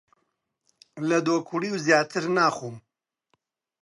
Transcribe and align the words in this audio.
لە 1.07 1.17
دۆکڵیو 1.25 1.75
زیاتر 1.85 2.23
ناخۆم! 2.35 2.75